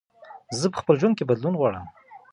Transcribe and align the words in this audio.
زه 0.59 0.65
په 0.73 0.77
خپل 0.81 0.95
ژوند 1.01 1.15
کې 1.17 1.27
بدلون 1.29 1.55
غواړم. 1.59 1.85